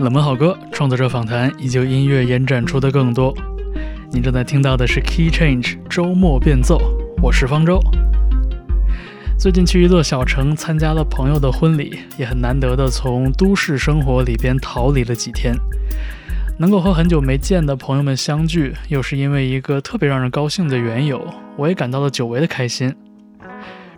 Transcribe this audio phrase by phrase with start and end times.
[0.00, 3.32] 冷门好歌创作者访谈，以及音乐延展出的更多。
[4.10, 6.80] 您正在听到的是 Key Change 周末变奏，
[7.22, 7.78] 我是方舟。
[9.38, 15.54] 最近去一座小城参加了朋友的婚礼，也很难得的从都市生活里边逃离了几天，
[16.58, 21.24] 能够和很久没见的朋友们相聚，又是因为一个特别让人高兴的缘由，
[21.56, 22.92] 我也感到了久违的开心。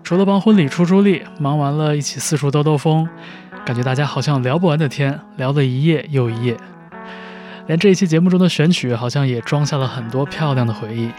[0.04, 3.08] 除了帮婚礼出出力，忙完了一起四处兜兜风，
[3.66, 6.56] 感觉大家好像聊不完的天，聊了一夜又一夜。
[7.66, 11.10] 连这一期节目中的选曲，好像也装下了很多漂亮的回忆。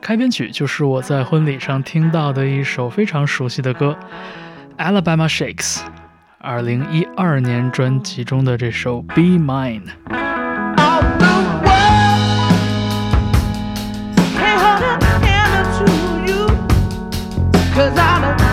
[0.00, 3.96] 开篇曲就是我在婚礼上听到的一首非常熟悉的歌，
[4.84, 5.76] 《Alabama Shakes》，
[6.40, 9.82] 二零一二年专辑中的这首《Be Mine》。
[17.72, 18.49] Cause I don't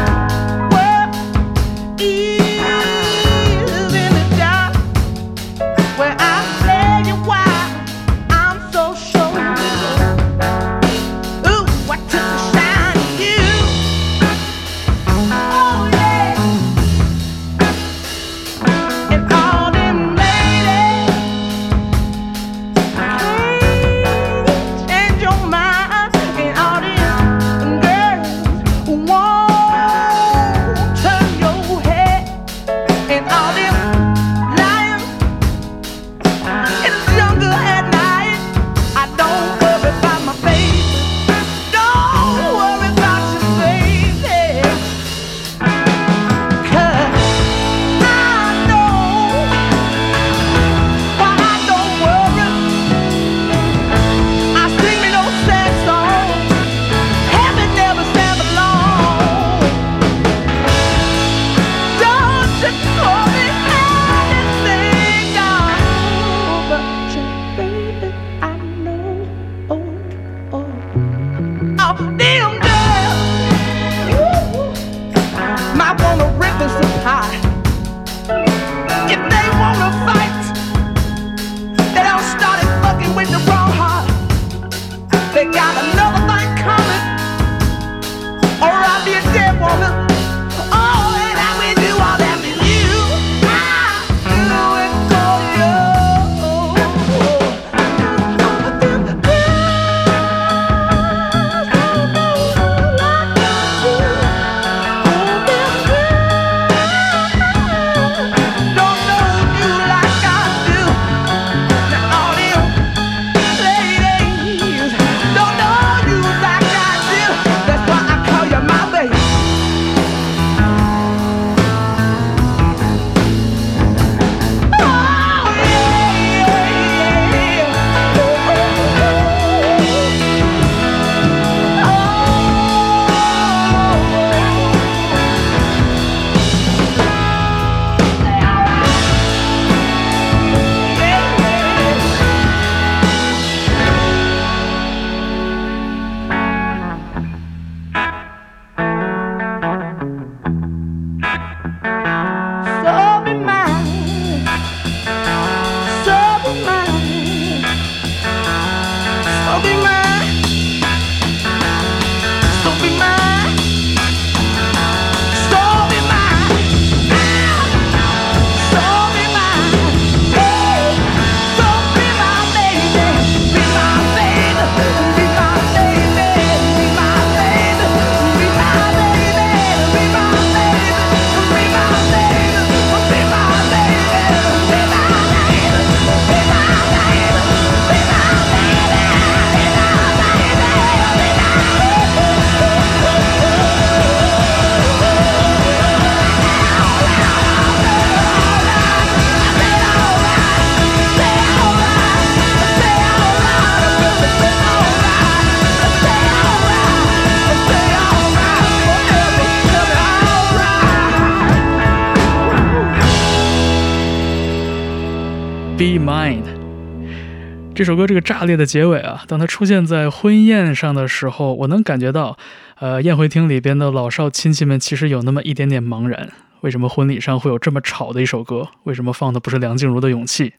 [217.77, 222.35] 这首歌这个炸裂的结尾啊，当它出现在婚宴上的时候，我能感觉到，
[222.79, 226.27] 呃，宴会厅里边的老少亲戚们其实有那么一点点茫然：
[226.61, 228.67] 为什么婚礼上会有这么吵的一首歌？
[228.85, 230.49] 为什么放的不是梁静茹的《勇气》？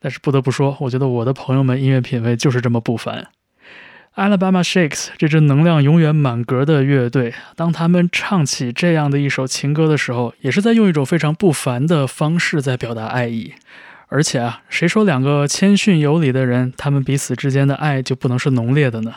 [0.00, 3.28] 但是不得不说，我觉得我的朋友们音乐品味就是这么不凡。
[4.16, 13.52] Alabama Shakes 这支能量永远满格的乐队，当他们唱起这样的一首情歌的时候，也是在用一种非常不凡的方式在表达爱意。
[14.08, 19.14] 而且啊，谁说两个谦逊有礼的人，他们彼此之间的爱就不能是浓烈的呢？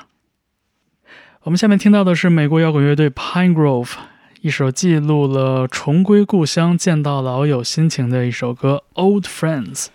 [1.44, 3.94] 我们下面听到的是美国摇滚乐队 Pine Grove
[4.42, 9.86] 一首记录了重归故乡、见到老友心情的一首歌《Old Friends》。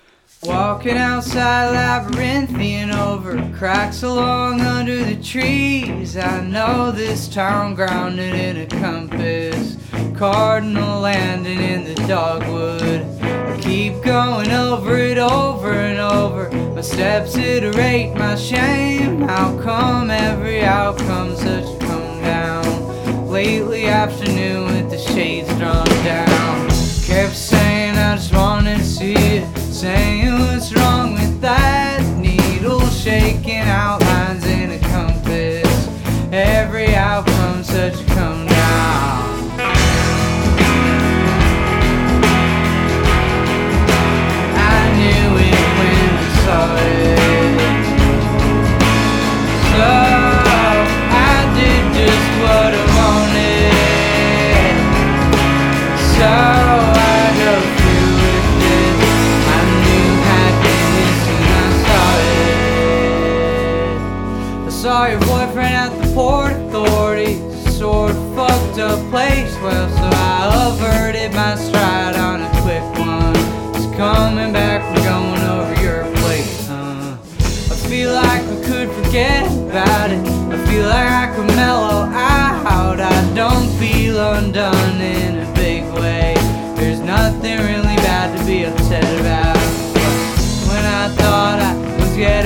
[0.42, 6.16] Walking outside labyrinthian over cracks along under the trees.
[6.16, 9.78] I know this town grounded in a compass,
[10.14, 13.02] cardinal landing in the dogwood.
[13.22, 16.50] I keep going over it over and over.
[16.74, 19.22] My steps iterate my shame.
[19.22, 23.26] How come every outcome such a come down?
[23.26, 26.68] Lately afternoon with the shades drawn down.
[27.06, 33.65] Kept saying I just wanted to see it saying what's wrong with that needle shaking
[92.18, 92.45] I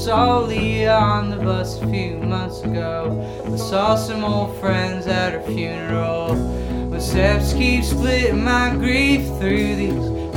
[0.00, 3.20] saw Leah on the bus a few months ago.
[3.44, 6.34] I saw some old friends at her funeral.
[6.90, 9.92] But steps keep splitting my grief through these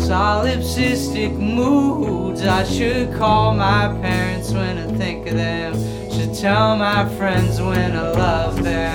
[0.06, 2.42] solipsistic moods.
[2.42, 5.74] I should call my parents when I think of them.
[6.12, 8.94] Should tell my friends when I love them.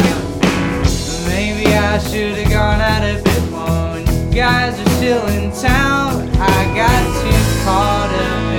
[1.28, 6.28] Maybe I should have gone out a bit more you guys are still in town.
[6.36, 8.57] I got too caught up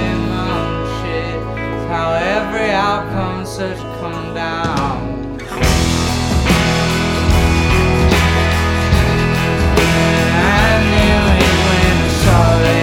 [1.99, 5.37] How every outcome should come down.
[10.31, 12.78] I knew it when I saw it.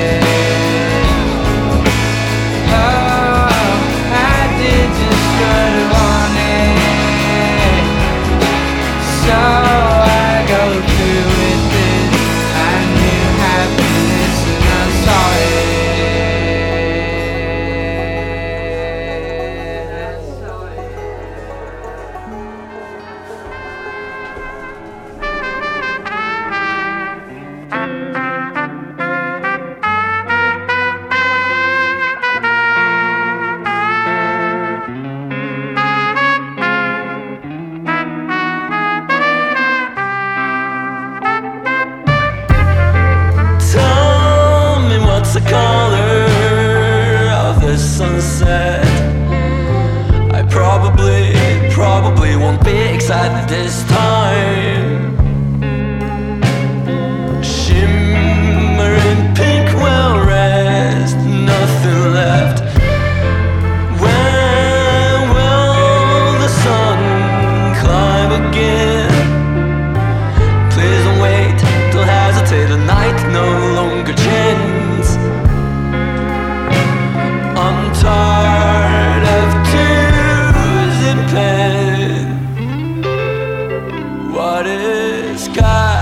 [84.77, 85.96] escape.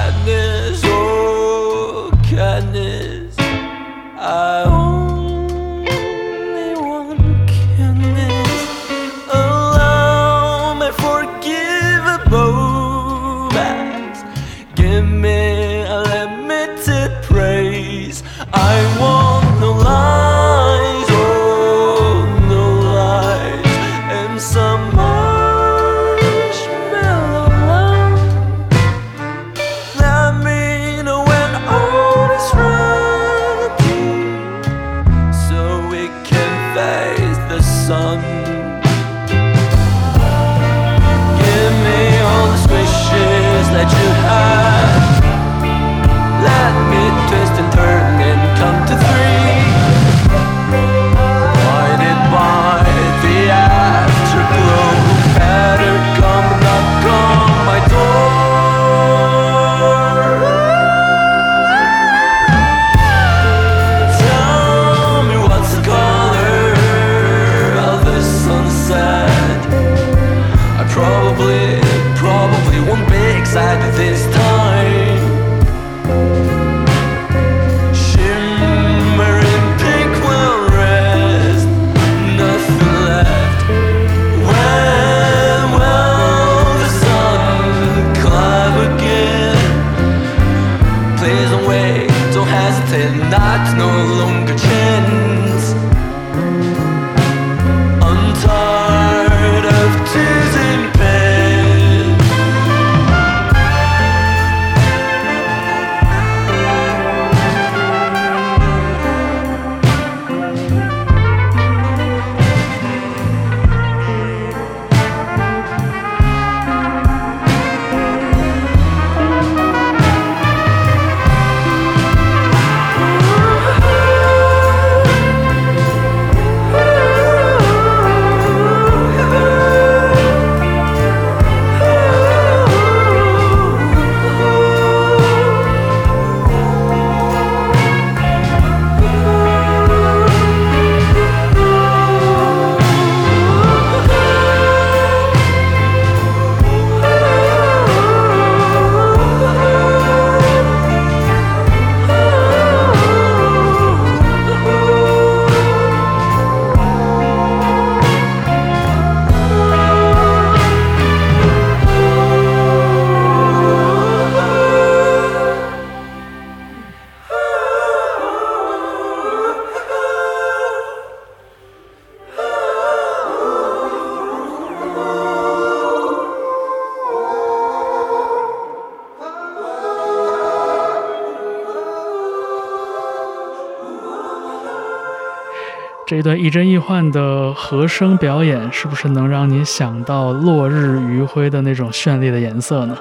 [186.25, 192.97] 这一段亦真亦幻的和声表演，是不是能让你想到落日余晖的那种绚丽的颜色呢？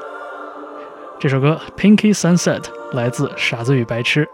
[1.22, 2.60] 这首歌《Pinky Sunset》
[2.92, 4.25] 来自《傻子与白痴》。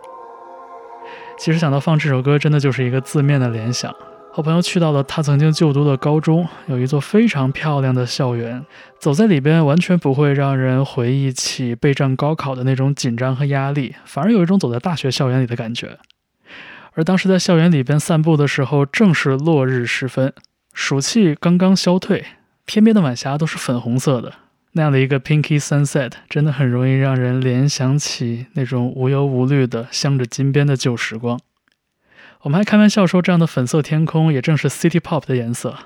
[1.38, 3.94] 其实想到放这首歌，真的就是一个字面的联想。
[4.32, 8.66] 和朋友去到了他曾经就读的高中，有一座非常漂亮的校园，
[8.98, 15.96] 走在里边完全不会让人回忆起备战高考的那种紧张和压力，反而有一种走在大学校园里的感觉。
[17.00, 20.34] 而当时在校园里边散步的时候，正是落日时分，
[20.74, 22.26] 暑气刚刚消退，
[22.66, 24.34] 天边的晚霞都是粉红色的。
[24.74, 31.40] 那样的一个 pinky sunset，真的很容易让人联想起那种无忧无虑的镶着金边的旧时光。
[32.42, 35.78] 我们还开玩笑说，这样的粉色天空也正是 city pop 的颜色。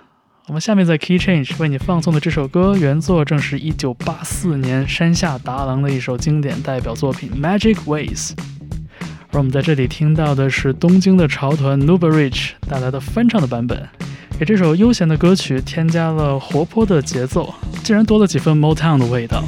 [0.47, 8.31] 我们下面在 Key Change 为你放送的这首歌，原作正是一九八四年山下达郎的一首经典代表作品《Magic Ways》。
[9.33, 13.81] 而我们在这里听到的是东京的潮团 Nuba Rich 带来的翻唱的版本，
[14.37, 17.51] 给这首悠闲的歌曲添加了活泼的节奏，
[17.83, 19.43] 竟然多了几分 Motown 的味道。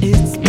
[0.00, 0.47] It's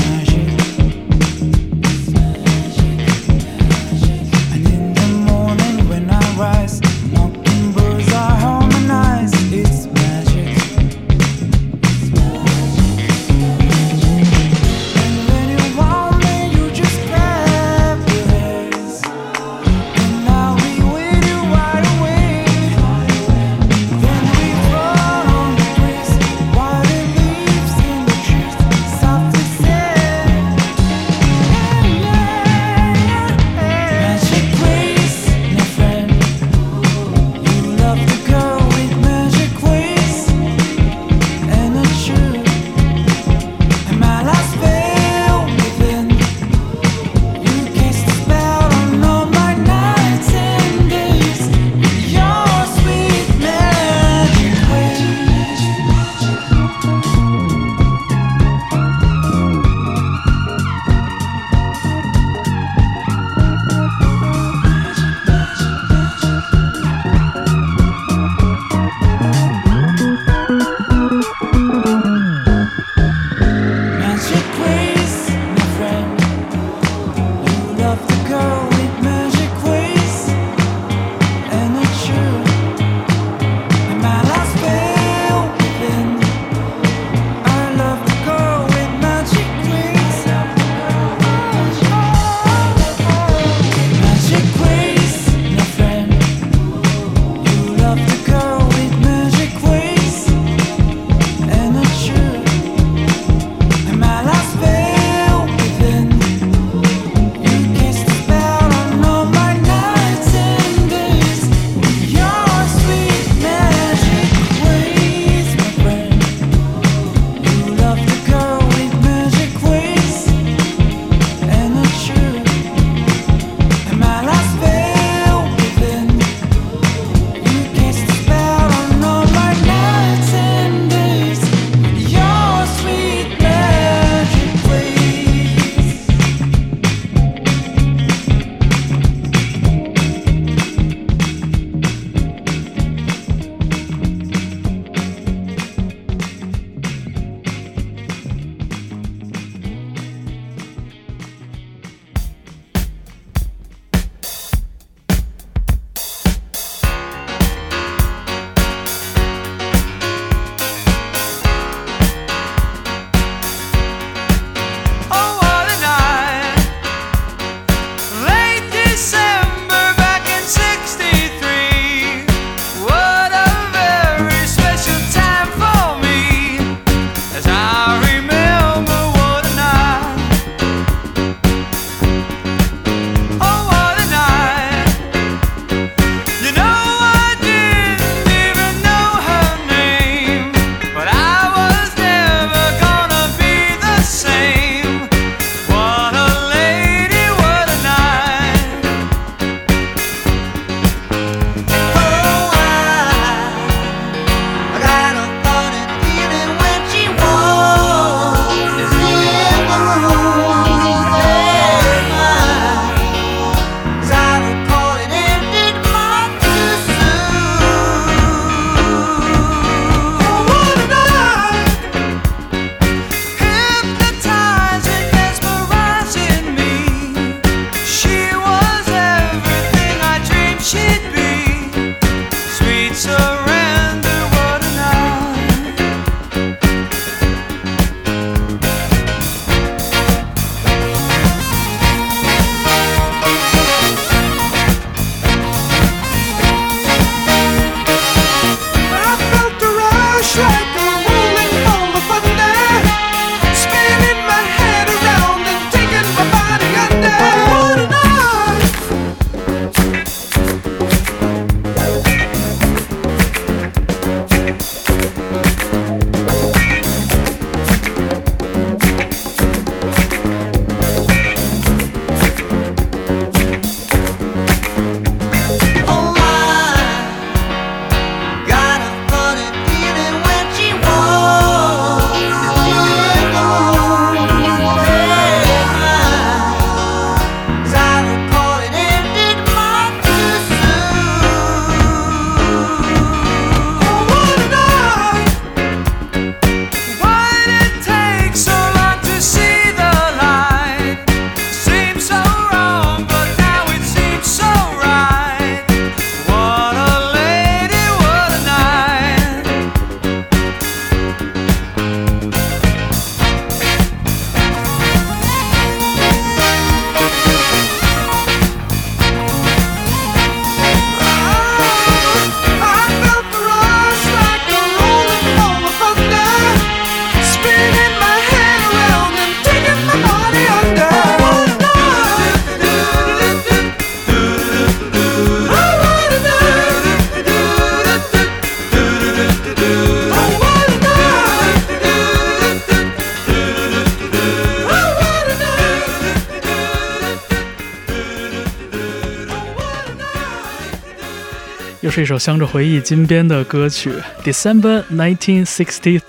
[351.89, 353.91] 是一首镶着回忆金边的歌曲
[354.23, 356.05] 《December 1963》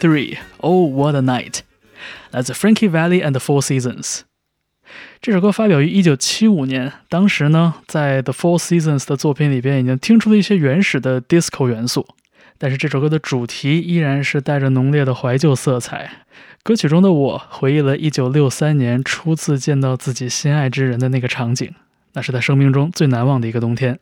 [0.58, 1.60] ，Oh What a Night，
[2.32, 4.20] 来自 Frankie Valley and the Four Seasons。
[5.22, 12.06] 这首歌发表于1975年，当时呢，在 The Four Seasons 的作品里边已经听出了一些原始的 disco 元素，
[12.58, 16.10] 但是这首歌的主题依然是带着浓烈的怀旧色彩。
[16.62, 21.74] 歌曲中的我回忆了1963年初次见到自己心爱之人的那个场景，
[22.12, 23.98] 那是他生命中最难忘的一个冬天。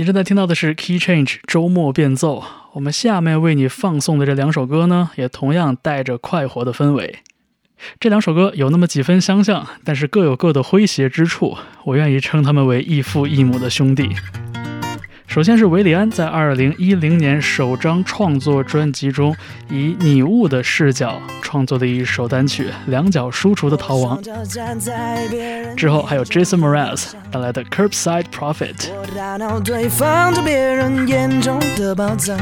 [0.00, 2.42] 你正在听到的是 Key Change 周末变奏。
[2.72, 7.18] 我们下面为你放送的这两首歌呢，也同样带着快活的氛围。
[7.98, 11.58] 这两首歌有那么几分相像，但是各有各的诙谐之处。
[11.84, 14.08] 我愿意称他们为异父异母的兄弟。
[15.30, 19.32] 首先是韦礼安在2010年首张创作专辑中，
[19.68, 24.20] 以拟物的视角创作的一首单曲《两脚书橱的逃亡》。
[25.76, 28.74] 之后还有 Jason Mraz 带来的《Curbside Prophet》。
[28.90, 32.36] 我大脑堆放着别人眼中的宝藏，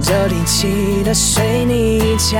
[0.00, 2.38] 这离奇的水泥墙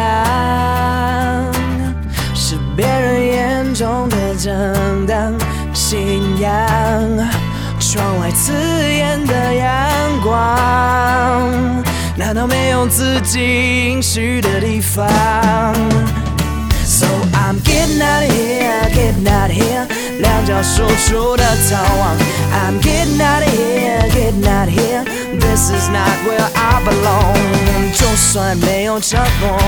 [2.32, 5.34] 是别人眼中的正当
[5.74, 6.52] 信仰。
[7.90, 11.84] 窗外刺眼的阳光，
[12.16, 15.04] 难道没有自己应许的地方
[16.84, 19.86] ？So I'm getting out of here, getting out of here，
[20.20, 22.16] 两脚输出的逃亡。
[22.54, 25.04] I'm getting out of here, getting out of here,
[25.38, 27.36] this is not where I belong。
[27.94, 29.58] 就算没有承诺，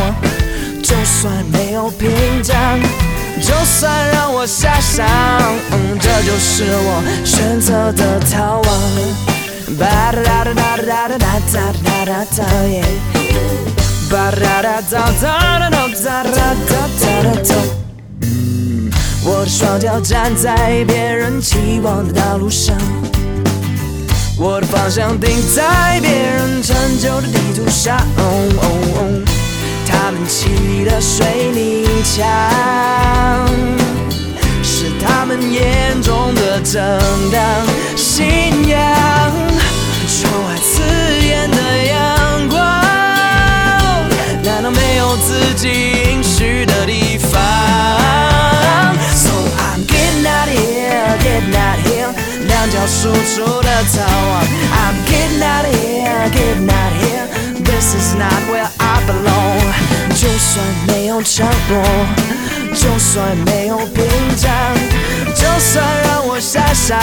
[0.82, 2.08] 就算没有屏
[2.42, 2.56] 障，
[3.40, 5.06] 就算让我下山，
[5.72, 8.64] 嗯，这就是我选择的逃亡。
[9.78, 12.84] 吧哒哒哒哒哒哒哒哒哒哒耶。
[14.10, 16.74] 吧哒哒哒哒哒哒哒哒哒
[17.22, 17.54] 哒哒。
[19.26, 22.76] 我的双脚站在别人期望的道路上，
[24.38, 27.96] 我的方向定在别人成就的地图上。
[30.06, 32.28] 他们砌的水泥墙，
[34.62, 36.82] 是他们眼中的正
[37.32, 37.40] 当
[37.96, 38.78] 信仰。
[40.06, 40.82] 窗外刺
[41.26, 42.60] 眼的阳光，
[44.42, 45.70] 难道没有自己
[46.10, 47.40] 应许的地方
[49.16, 52.12] ？So I'm getting out of here, getting out of here，
[52.46, 54.44] 两脚输出的逃亡。
[54.70, 57.24] I'm getting out of here, getting out of here。
[57.64, 59.63] This is not where I belong。
[60.24, 61.82] 就算没有承诺，
[62.74, 64.02] 就算没有屏
[64.36, 64.50] 障，
[65.34, 66.98] 就算让我下山，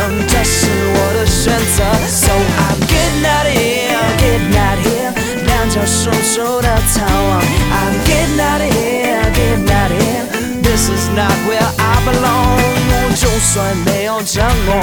[0.00, 1.84] 嗯，这是我的选择。
[2.08, 5.12] So I'm getting out of here, getting out of here，
[5.46, 7.40] 两脚输出的逃亡。
[7.70, 10.26] I'm getting out of here, getting out of here。
[10.60, 13.14] This is not where I belong。
[13.14, 14.74] 就算没有承诺，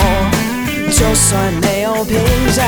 [0.89, 2.17] 就算没有屏
[2.55, 2.65] 障，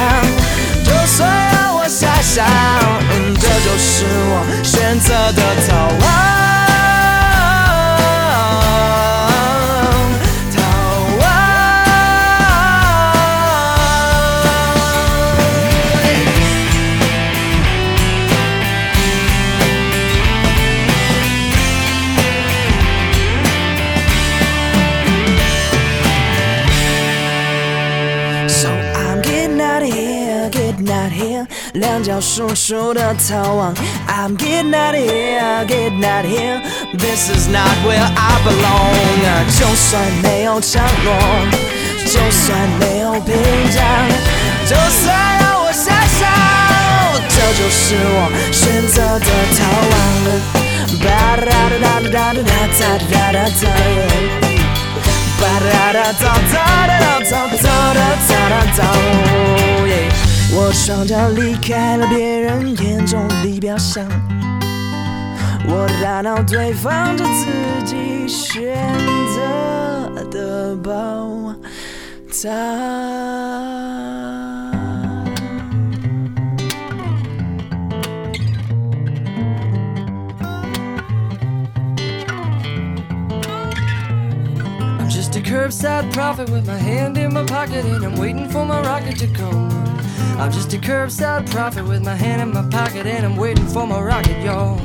[0.83, 6.66] 就算让我下这就是我选择的逃亡。
[32.16, 33.74] 两脚输出的逃亡。
[34.08, 38.96] I'm getting out of here, getting out of here。This is not where I belong。
[39.58, 41.12] 就算没有承诺，
[42.06, 43.34] 就算没有屏
[43.74, 43.84] 障，
[44.66, 46.32] 就算让我下山，
[47.28, 49.26] 这就是我选择的
[49.58, 49.60] 逃
[49.92, 49.94] 亡。
[50.98, 51.04] 吧
[51.36, 53.68] 哒哒哒哒哒哒哒哒哒哒。
[55.38, 56.56] 吧哒哒哒哒
[56.88, 56.90] 哒
[57.20, 58.80] 哒哒哒哒哒哒
[59.86, 59.92] 耶！
[60.55, 64.03] 我双脚离开了别人眼中的表象，
[65.67, 67.45] 我的大脑堆放着自
[67.85, 68.75] 己选
[69.35, 71.53] 择的宝
[72.31, 74.26] 藏。
[85.47, 89.71] Curbside prophet with my hand in my pocket and I'm waiting for my rocket to come.
[90.37, 93.87] I'm just a curbside prophet with my hand in my pocket and I'm waiting for
[93.87, 94.77] my rocket, y'all.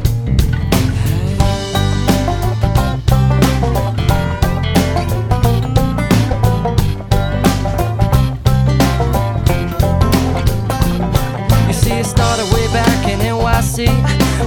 [11.67, 13.89] You see, it started way back in NYC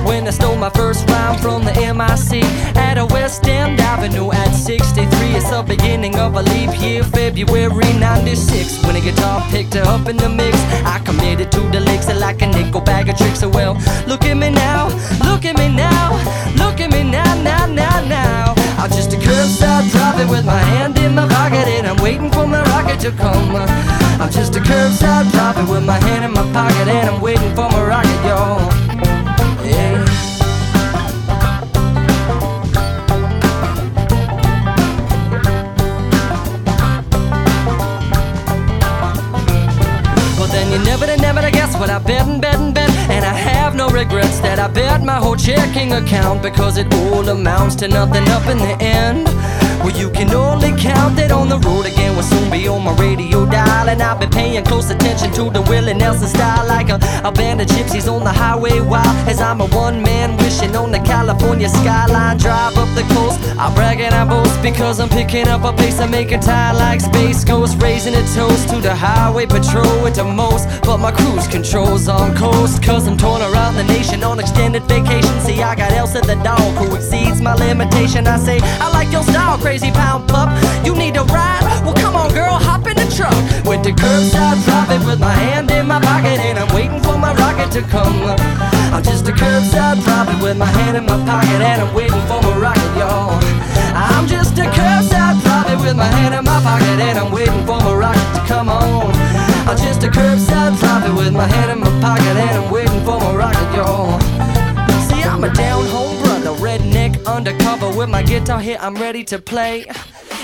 [0.06, 0.95] when I stole my first
[1.36, 2.44] rhyme from the seat
[2.76, 5.08] at a West End Avenue at 63.
[5.36, 8.84] It's the beginning of a leap year, February 96.
[8.86, 12.48] When a guitar picked up in the mix, I committed to the licks like a
[12.48, 13.40] nickel bag of tricks.
[13.40, 13.74] So well,
[14.08, 14.88] look at me now,
[15.24, 16.16] look at me now,
[16.58, 18.54] look at me now, now, now, now.
[18.78, 22.46] I'm just a curbside prophet with my hand in my pocket and I'm waiting for
[22.46, 23.56] my rocket to come.
[23.56, 27.70] I'm just a curbside prophet with my hand in my pocket and I'm waiting for
[27.70, 28.85] my rocket, y'all.
[40.76, 43.34] You never to never to guess what I bet and bet and bet And I
[43.34, 47.88] have no regrets that I bet my whole checking account Because it all amounts to
[47.88, 52.16] nothing up in the end Well you can only count that on the road again.
[52.16, 55.62] Will soon be on my radio dial And I've been paying close attention to the
[55.62, 59.16] Willie Nelson style Like a, a band of gypsies on the highway wild.
[59.28, 62.38] As I'm a one man wishing on the California skyline.
[62.38, 66.00] Drive up the coast, I brag and I boast Because I'm picking up a pace.
[66.00, 70.24] And making time like Space Ghost Raising a toast to the highway patrol at the
[70.24, 70.68] most.
[70.82, 75.40] But my cruise control's on coast Cause I'm torn around the nation on extended vacation.
[75.42, 78.28] See I got Elsa the dog who exceeds my limitation.
[78.28, 80.50] I say, I like your style crazy pound pup.
[80.86, 81.60] You need a ride?
[81.84, 83.36] Well come on girl, hop in the truck.
[83.68, 87.34] With the curbside prophet with my hand in my pocket And I'm waiting for my
[87.36, 88.16] rocket to come.
[88.94, 92.42] I'm just a curbside prophet with my hand in my pocket And I'm waiting for
[92.42, 93.36] my rocket y'all.
[93.96, 97.80] I'm just a curbside prophet with my hand in my pocket And I'm waiting for
[97.80, 99.12] my rocket to come on.
[99.68, 103.20] I'm just a curbside prophet with my hand in my pocket And I'm waiting for
[103.20, 104.20] my rocket y'all.
[105.08, 106.05] See, I'm a down home
[107.28, 108.78] undercover with my guitar here.
[108.80, 109.86] I'm ready to play.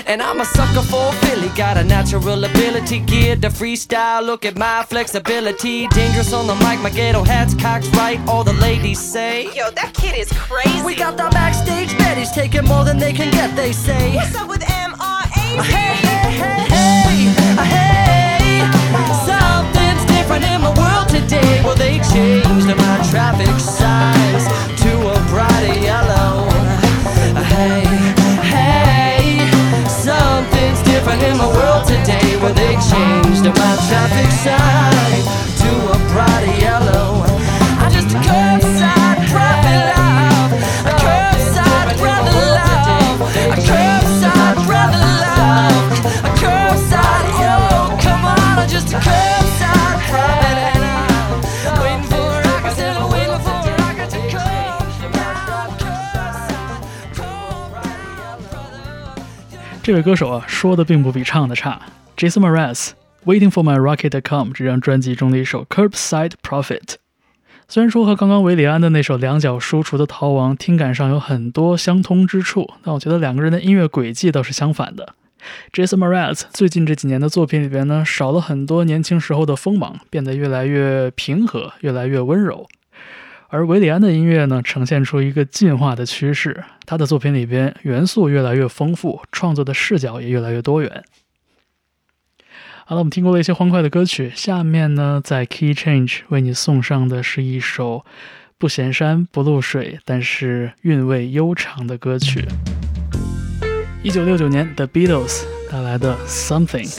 [0.06, 4.24] And I'm a sucker for Philly, got a natural ability, geared to freestyle.
[4.24, 6.80] Look at my flexibility, dangerous on the mic.
[6.80, 8.18] My ghetto hat's cocked right.
[8.28, 10.82] All the ladies say, Yo, that kid is crazy.
[10.84, 13.54] We got the backstage baddies taking more than they can get.
[13.54, 15.30] They say, What's up with Mraz?
[15.62, 17.92] Hey, hey, hey, hey, hey.
[19.24, 21.62] Something's different in my world today.
[21.62, 24.44] Well, they changed my traffic signs
[24.82, 26.11] to a brighter yellow.
[27.34, 27.84] Hey,
[28.42, 29.48] hey.
[29.88, 32.36] Something's different in my world today.
[32.36, 35.22] Well, they changed my traffic sign
[35.62, 37.21] to a brighter yellow.
[59.92, 61.78] 这位歌手啊，说的并不比唱的差。
[62.16, 62.76] Jason Mraz，
[63.26, 66.80] 《Waiting for My Rocket to Come》这张专辑中的一首《Curbside Prophet》。
[67.68, 75.14] 虽然说和刚刚韦里安的那首两脚书橱的逃亡听感上有很多相通之处，但我觉得两个人的音乐轨迹倒是相反的。
[75.74, 82.66] Jason Mraz 最近这几年的作品里边呢，少了很多年轻时候的锋芒，变得越来越平和，越来越温柔。
[83.52, 91.04] 而韦里安的音乐呢，呈现出一个进化的趋势，他的作品里边元素越来越丰富，创作的视角也越来越多元。
[92.86, 98.06] 好了，我们听过了一些欢快的歌曲，下面呢，在 Key Change 为你送上的是一首
[98.56, 102.46] 不显山不露水，但是韵味悠长的歌曲。
[104.02, 106.90] 一九六九年，The Beatles 带来的 Something。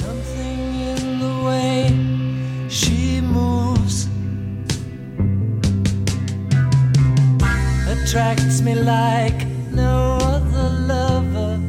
[8.14, 11.60] Attracts me like no other lover.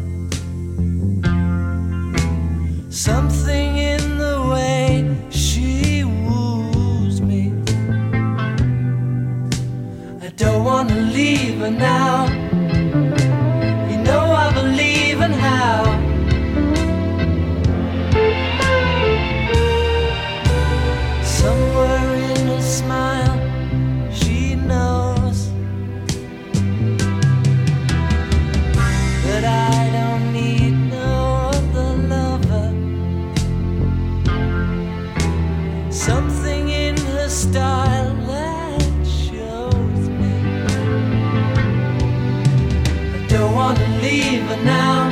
[2.91, 7.51] Something in the way she woos me.
[10.21, 12.44] I don't wanna leave her now.
[44.05, 45.04] Leave her now.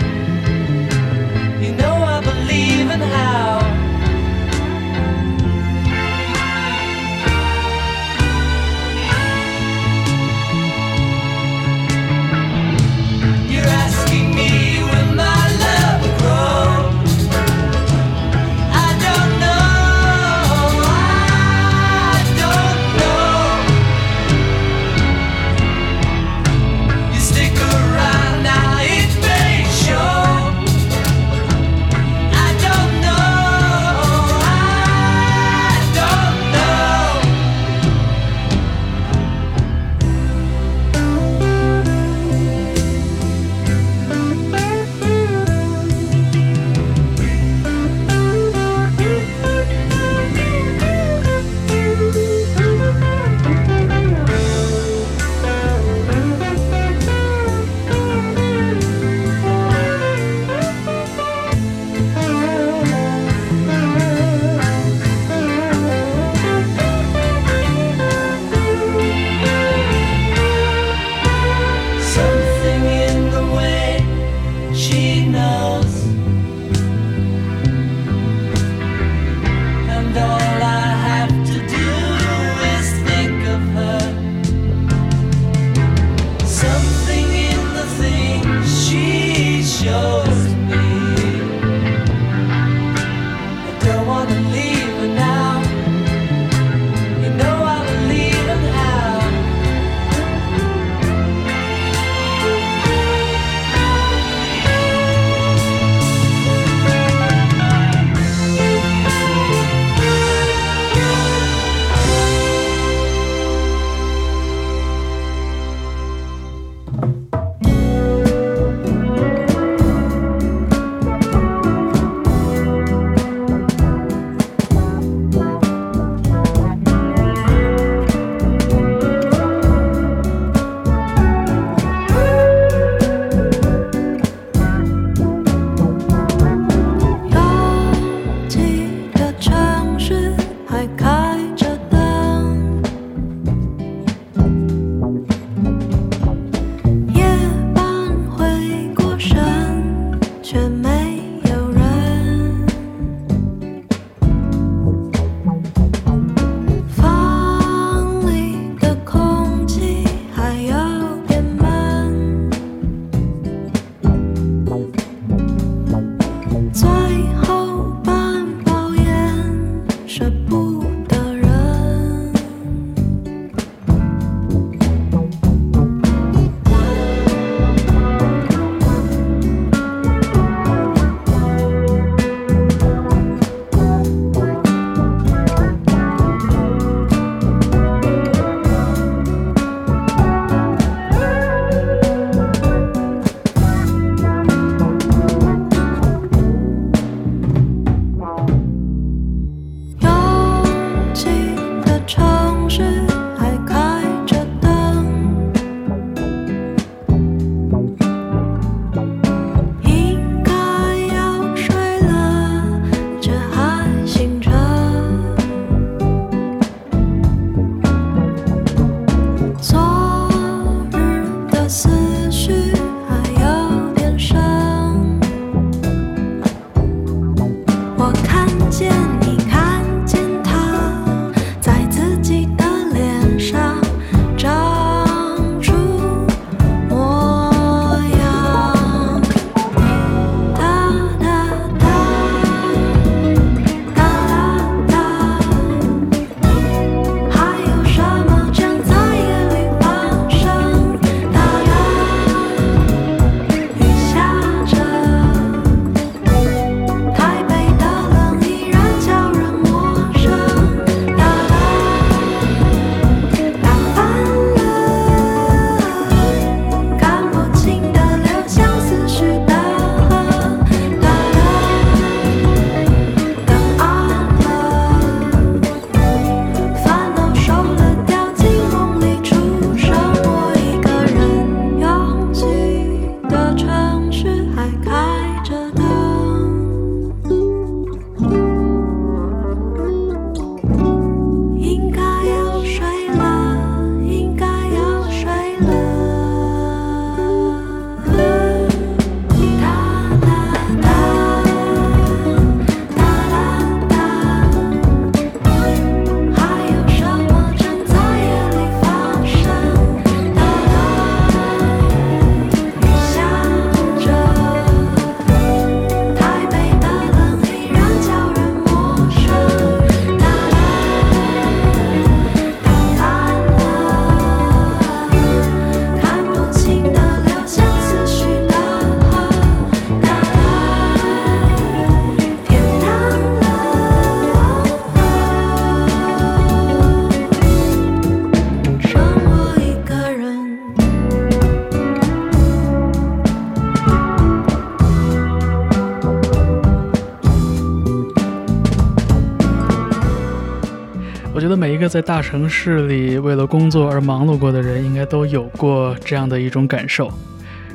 [351.43, 357.13] 觉得每一个在大城市里为了工作而忙碌过的人，应该都有过这样的一种感受。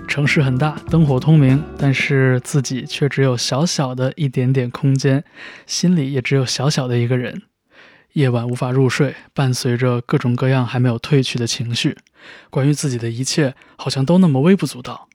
[0.07, 5.21] 城市很大，灯火通明，但是自己却只有小小的一点点空间，
[5.65, 7.41] 心里也只有小小的一个人。
[8.13, 11.97] 夜晚无法入睡，伴随着各种各样还没有褪去的情绪，
[12.49, 15.09] 关于自己的一切好像都那么微不足道。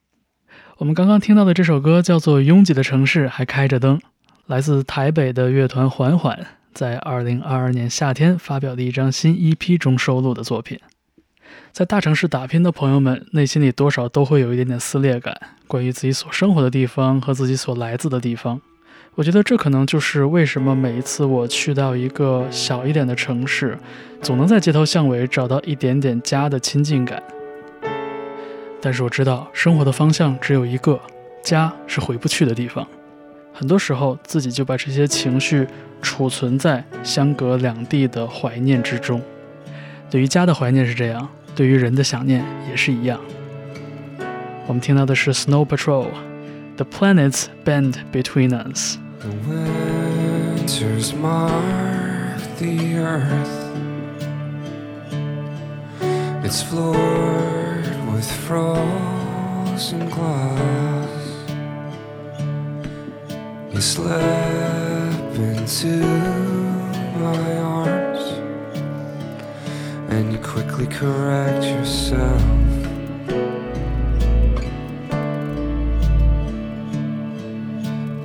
[0.76, 3.96] 我们刚刚听到的这首歌叫做《拥挤的城市还开着灯》，
[4.44, 10.80] 来自台北的乐团缓缓在2022年夏天发表的一张新 EP 中收录的作品。
[11.70, 18.60] 在大城市打拼的朋友们，内心里多少都会有一点点撕裂感，关于自己所生活的地方和自己所来自的地方。
[19.14, 23.78] 我觉得这可能就是为什么每一次我去到一个小一点的城市，
[24.22, 27.22] 总能在街头巷尾找到一点点家的亲近感。
[28.80, 30.98] 但是我知道，生活的方向只有一个，
[31.44, 32.88] 家是回不去的地方。
[33.52, 35.66] 很多时候，自己就把这些情绪
[36.00, 39.20] 储存在相隔两地的怀念之中。
[40.10, 43.20] 对于家的怀念是这样，对于人的想念也是一样。
[44.66, 48.98] 我们听到的是 Snow Patrol，The Planets Bend Between Us。
[52.58, 52.92] The
[56.44, 61.21] It's floored with frozen glass.
[63.72, 65.96] You slip into
[67.18, 68.20] my arms,
[70.10, 72.42] and you quickly correct yourself.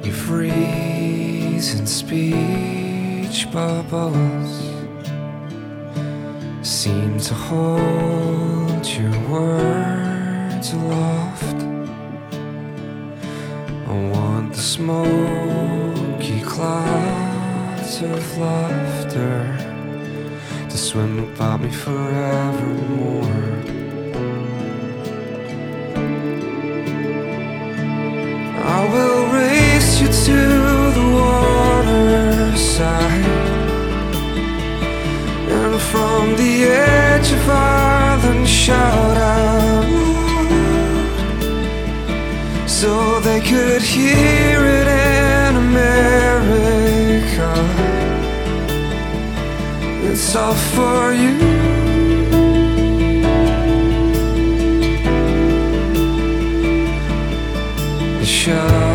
[0.03, 4.51] You freeze in speech bubbles.
[6.61, 11.57] Seem to hold your words aloft
[14.51, 19.57] the smoky clouds of laughter.
[20.69, 23.43] To swim about me forevermore.
[28.75, 30.39] I will race you to
[30.97, 32.55] the waterside.
[35.57, 39.76] And from the edge of Ireland shout out
[42.81, 45.89] so they could hear it in America.
[50.03, 51.33] It's all for you.
[58.23, 58.86] Show.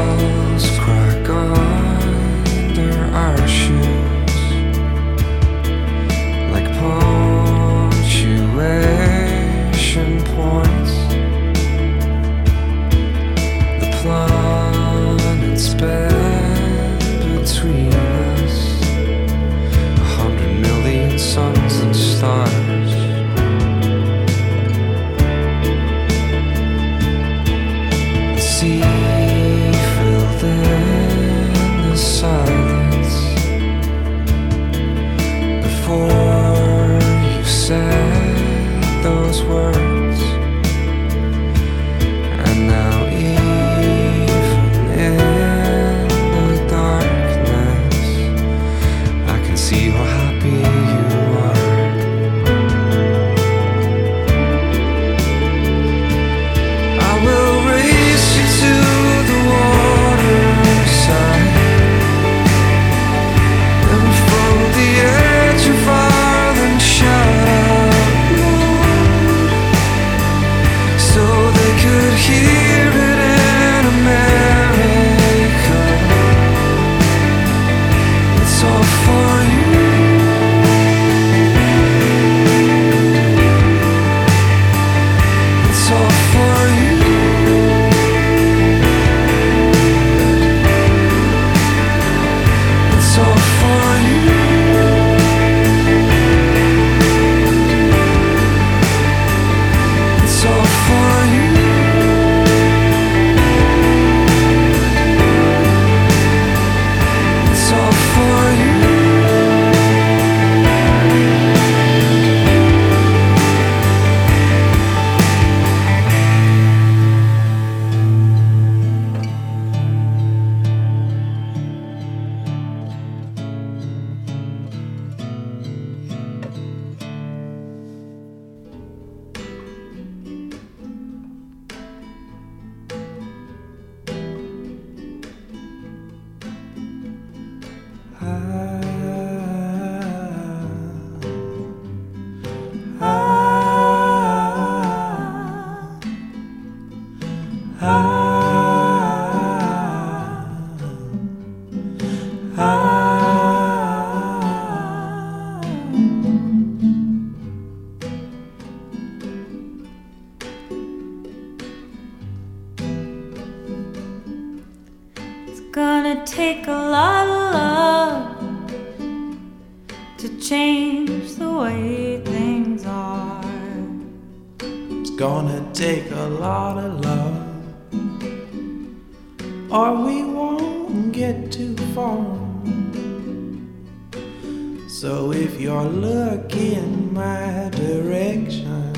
[185.02, 188.94] So if you're looking my direction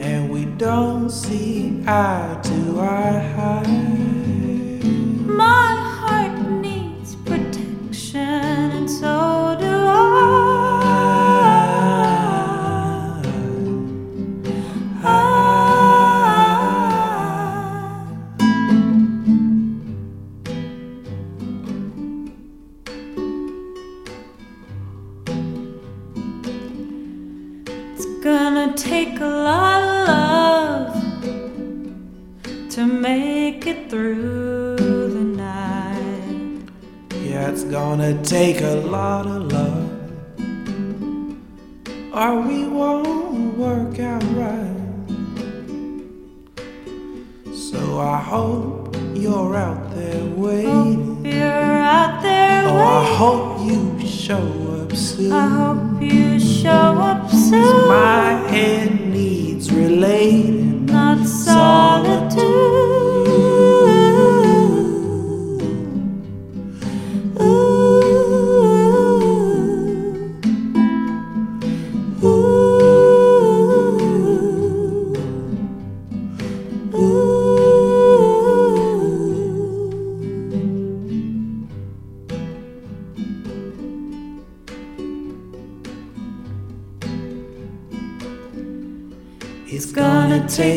[0.00, 4.15] and we don't see eye to eye.
[38.06, 39.90] gonna take a lot of love,
[42.14, 44.76] or we won't work out right.
[47.52, 51.16] So I hope you're out there waiting.
[51.16, 52.78] Hope you're out there waiting.
[52.78, 55.32] Oh, I hope you show up soon.
[55.32, 56.70] I hope you show
[57.10, 57.88] up soon.
[57.88, 60.55] My head needs relating.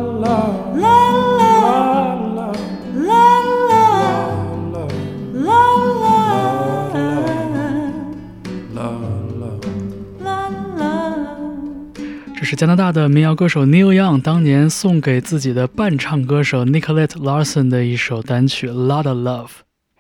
[12.60, 19.47] 加拿大的民谣歌手 Neil Young 当年送给自己的伴唱歌手 Nicolette Larson 的一首单曲《Lot of Love》，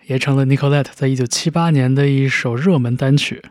[0.07, 3.41] 也成了 Nicolette 在一九七八年的一首热门单曲。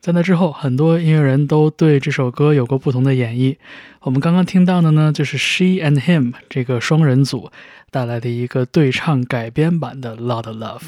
[0.00, 3.54] 在那之后，很多音乐人都对这首歌有过不同的演绎。
[4.00, 7.52] 我们刚刚听到的呢，就是 She and Him 这个双人组
[7.92, 10.78] 带来的一个对唱改编版的《Lot of Love》。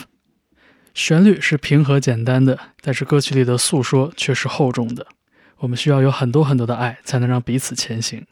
[0.95, 5.07] 旋律是平和简单的，但是歌曲里的诉说却是厚重的。
[5.59, 8.25] 我们需要有很多很多的爱，才能让彼此前行。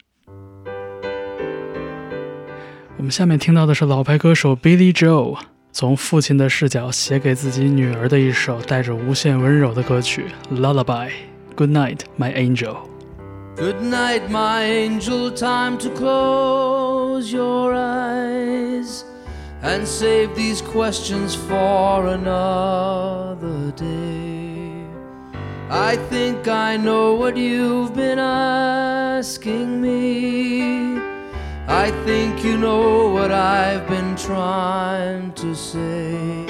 [2.96, 5.38] 我们下面听到的是老牌歌手 Billy Joe
[5.70, 10.24] 从父亲的视角写给自己女儿的一首带着无限温柔的歌曲
[10.58, 11.08] 《Lullaby》。
[11.54, 12.76] Good night, my angel。
[13.56, 15.30] Good night, my angel.
[15.30, 19.04] Time to close your eyes
[19.62, 24.45] and save these questions for another day.
[25.68, 30.96] I think I know what you've been asking me.
[31.66, 36.46] I think you know what I've been trying to say.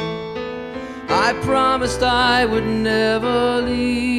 [1.08, 4.15] I promised I would never leave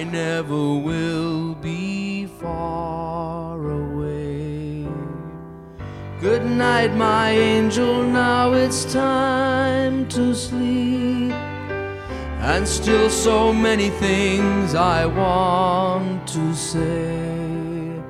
[0.00, 4.88] I never will be far away.
[6.22, 8.04] Good night, my angel.
[8.04, 11.32] Now it's time to sleep.
[12.52, 18.00] And still so many things I want to say.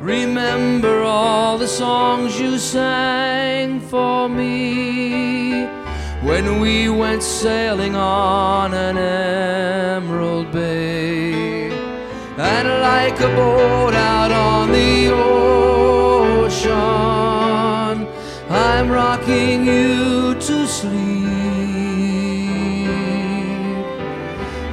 [0.00, 5.66] Remember all the songs you sang for me
[6.22, 10.97] when we went sailing on an emerald bay.
[12.40, 16.68] And like a boat out on the ocean,
[18.48, 21.08] I'm rocking you to sleep.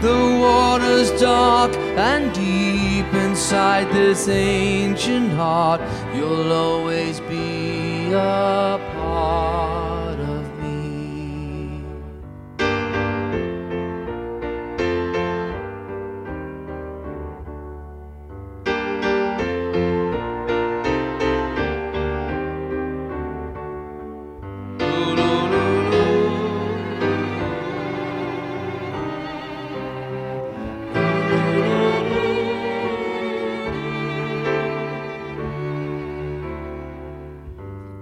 [0.04, 5.82] The water's dark and deep inside this ancient heart.
[6.14, 8.78] You'll always be a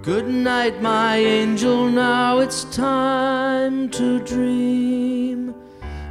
[0.04, 1.88] Good night, my angel.
[1.88, 5.54] Now it's time to dream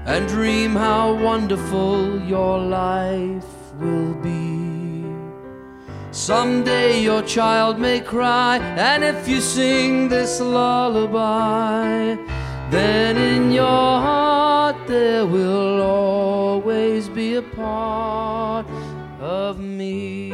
[0.08, 3.46] and dream how wonderful your life
[3.80, 5.06] will be.
[6.10, 12.16] Someday your child may cry, and if you sing this lullaby,
[12.72, 18.66] then in your heart there will always be a part
[19.22, 20.33] of me.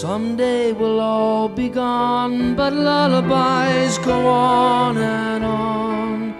[0.00, 6.34] Someday we'll all be gone, but lullabies go on and on.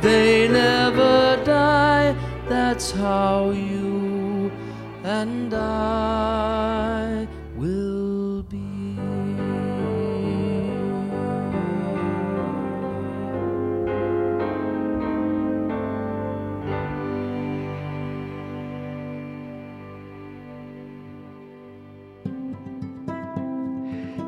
[0.00, 2.16] They never die,
[2.48, 4.50] that's how you
[5.04, 7.28] and I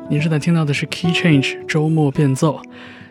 [0.09, 2.61] 您正在听到的是 Key Change 周末变奏。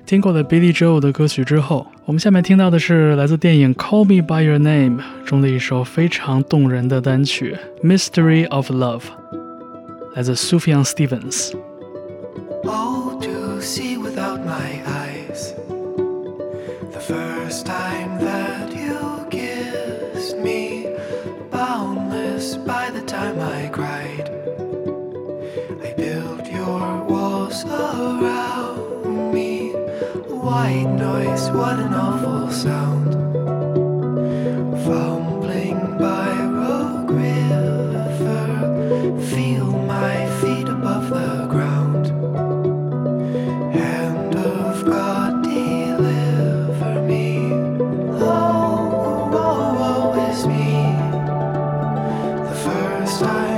[0.07, 7.55] 听过了 Billy Joel 的歌曲之后，我们下面听到的是来自电影《Call Me by Your Name》中的一首非常动人的单曲
[7.87, 9.01] 《Mystery of Love》，
[10.15, 11.53] 来自 Sufjan Stevens。
[30.57, 33.13] white noise, what an awful sound.
[34.87, 36.31] Fumbling by
[36.61, 38.49] Rogue River,
[39.33, 42.05] feel my feet above the ground.
[43.81, 47.29] Hand of God, deliver me.
[48.33, 50.73] Oh, woe, oh, is me.
[52.49, 53.56] The first time.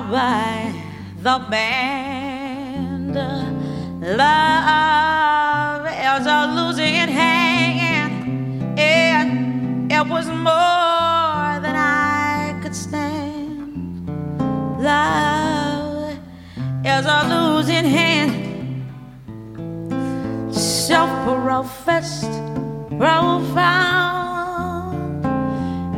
[0.00, 0.72] by
[1.18, 3.14] the band.
[4.00, 8.78] Love is a losing hand.
[8.78, 9.26] It,
[9.92, 14.08] it was more than I could stand.
[14.80, 16.16] Love
[16.84, 18.32] is a losing hand.
[20.54, 22.32] Self-professed,
[22.98, 24.32] profound,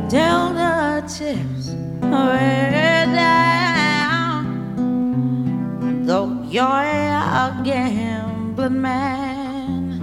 [0.09, 1.69] down the tips
[2.03, 2.55] of.
[6.55, 9.99] You're a gambling man,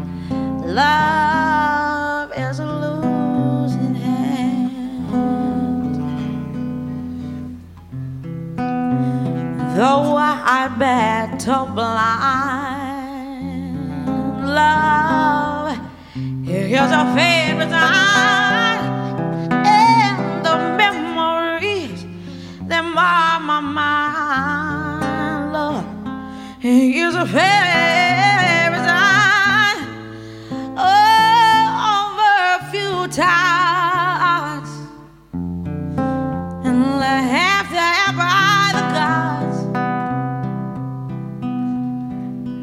[0.66, 4.68] love is a losing hand.
[9.74, 12.04] Though I battle blind,
[14.44, 15.78] love
[16.46, 18.78] is a favorite sign,
[19.64, 22.04] and the memories
[22.68, 24.11] that mar my mind,
[26.64, 29.78] is a favorite sign
[30.78, 31.64] oh,
[31.98, 34.70] over a few times
[36.64, 39.58] and left there by the gods.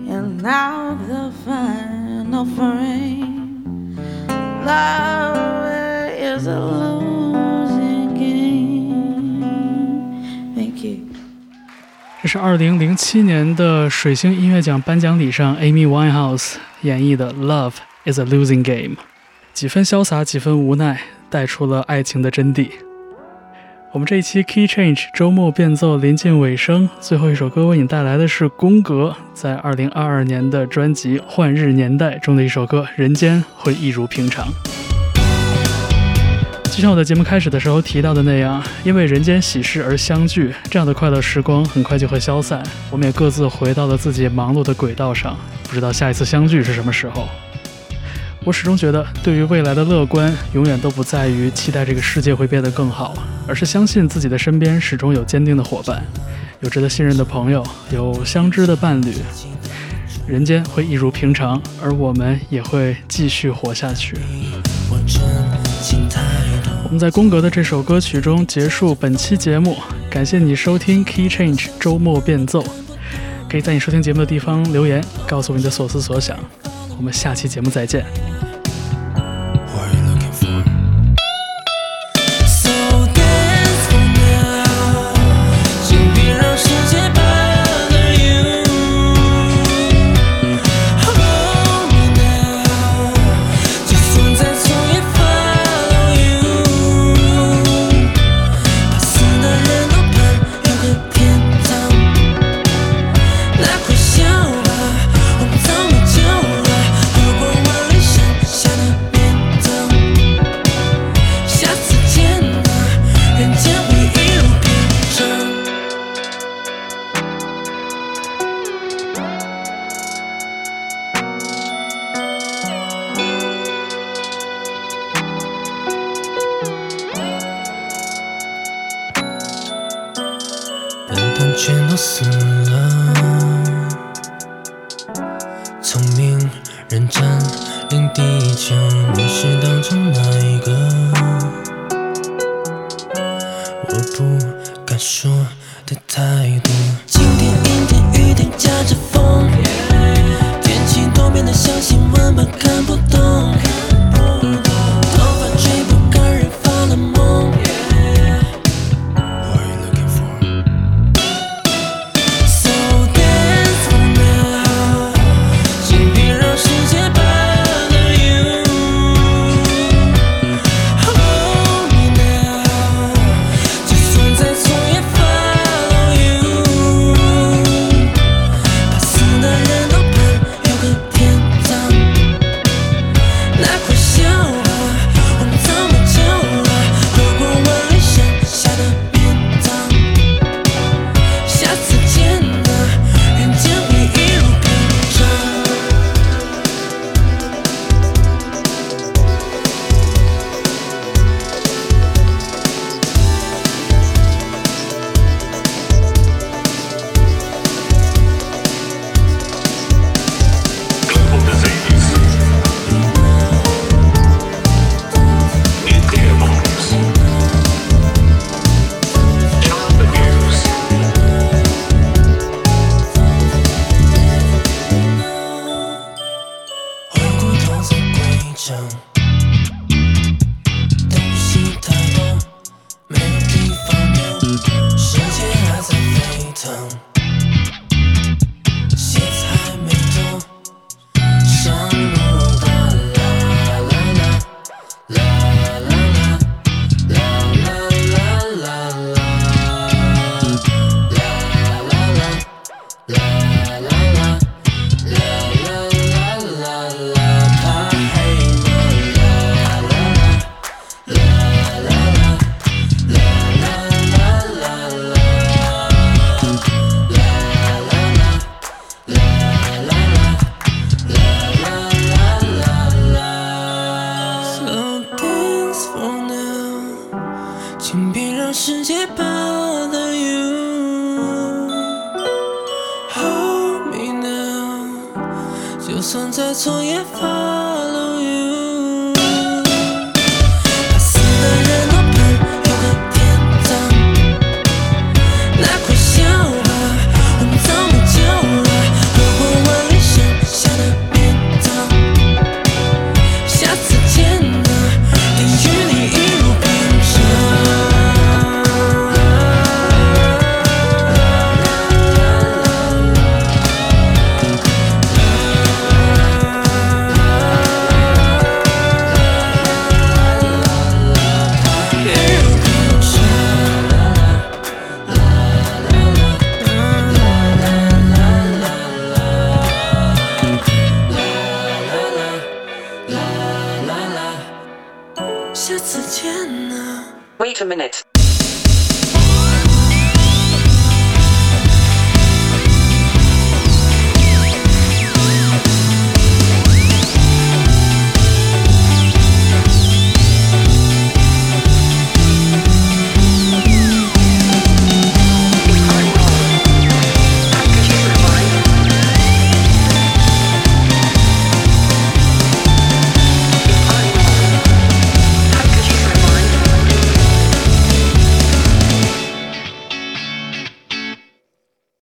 [0.10, 3.98] And now the final frame.
[4.66, 5.29] Love
[12.32, 17.74] 是二零零七年的水星音乐奖颁奖礼上 Amy Winehouse 演绎的《Love
[18.06, 18.96] Is a Losing Game》，
[19.52, 22.70] 几分潇洒，几分无奈，带出了爱情的真谛。
[23.92, 34.46] 我们这一期 Key Change 周末变奏临近尾声，最后一首歌为你带来的是宫格在二零二二年的专辑《幻日年代》中的一首歌《人间会一如平常》。
[36.72, 47.28] 就像我在节目开始的时候提到的那样，因为人间喜事而相聚，这样的快乐时光很快就会消散，我们也各自回到了自己忙碌的轨道上，不知道下一次相聚是什么时候。
[48.46, 53.14] 我始终觉得，对于未来的乐观，永远都不在于期待这个世界会变得更好，
[53.46, 56.02] 而是相信自己的身边始终有坚定的伙伴，
[56.62, 57.62] 有值得信任的朋友，
[57.92, 59.14] 有相知的伴侣。
[60.26, 64.16] 人间会一如平常，而我们也会继续活下去。
[64.90, 64.98] 我
[66.90, 69.78] 我们在宫格的这首歌曲中结束本期节目，
[70.10, 72.66] 感谢你收听 Key Change 周末变奏。
[73.48, 76.36] 可以在你收听节目的地方留言，告诉我你的所思所想。
[76.98, 78.04] 我们下期节目再见。